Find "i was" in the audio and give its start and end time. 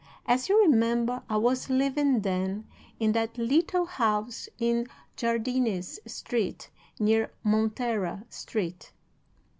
1.29-1.69